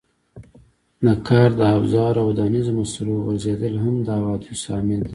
د 1.05 1.07
کار 1.27 1.49
د 1.59 1.61
افزارو 1.77 2.19
او 2.23 2.27
ودانیزو 2.31 2.71
مسالو 2.79 3.23
غورځېدل 3.25 3.73
هم 3.83 3.95
د 4.05 4.07
حوادثو 4.19 4.67
عامل 4.73 4.99
دی. 5.05 5.09